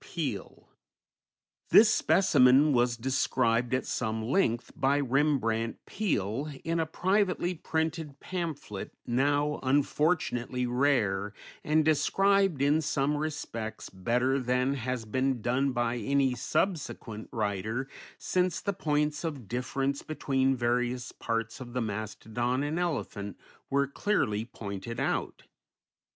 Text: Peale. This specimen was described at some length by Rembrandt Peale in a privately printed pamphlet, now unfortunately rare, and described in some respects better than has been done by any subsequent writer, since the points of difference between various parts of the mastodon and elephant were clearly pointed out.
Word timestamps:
Peale. 0.00 0.68
This 1.68 1.92
specimen 1.92 2.72
was 2.72 2.96
described 2.96 3.74
at 3.74 3.84
some 3.84 4.24
length 4.24 4.72
by 4.74 4.98
Rembrandt 5.00 5.84
Peale 5.84 6.50
in 6.64 6.80
a 6.80 6.86
privately 6.86 7.52
printed 7.52 8.18
pamphlet, 8.18 8.94
now 9.06 9.60
unfortunately 9.62 10.64
rare, 10.64 11.34
and 11.62 11.84
described 11.84 12.62
in 12.62 12.80
some 12.80 13.18
respects 13.18 13.90
better 13.90 14.38
than 14.38 14.72
has 14.72 15.04
been 15.04 15.42
done 15.42 15.72
by 15.72 15.98
any 15.98 16.34
subsequent 16.34 17.28
writer, 17.30 17.86
since 18.16 18.62
the 18.62 18.72
points 18.72 19.24
of 19.24 19.46
difference 19.46 20.00
between 20.00 20.56
various 20.56 21.12
parts 21.12 21.60
of 21.60 21.74
the 21.74 21.82
mastodon 21.82 22.62
and 22.62 22.78
elephant 22.78 23.38
were 23.68 23.86
clearly 23.86 24.46
pointed 24.46 24.98
out. 24.98 25.42